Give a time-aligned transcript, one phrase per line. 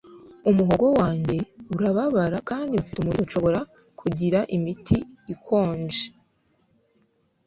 [0.49, 1.37] Umuhogo wanjye
[1.75, 3.59] urababara kandi mfite umuriro Nshobora
[3.99, 4.97] kugira imiti
[5.33, 6.05] ikonje